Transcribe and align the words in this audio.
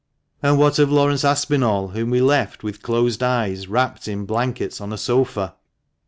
And 0.41 0.57
what 0.57 0.79
of 0.79 0.91
Laurence 0.91 1.23
Aspinall, 1.23 1.89
whom 1.89 2.09
we 2.09 2.21
left 2.21 2.63
with 2.63 2.81
closed 2.81 3.21
eyes, 3.21 3.67
wrapped 3.67 4.07
in 4.07 4.25
blankets, 4.25 4.81
on 4.81 4.91
a 4.91 4.97
sofa? 4.97 5.53